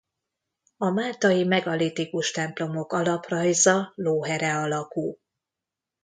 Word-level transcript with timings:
A 0.77 0.89
máltai 0.89 1.43
megalitikus 1.43 2.31
templomok 2.31 2.93
alaprajza 2.93 3.91
lóhere 3.95 4.55
alakú. 4.55 5.19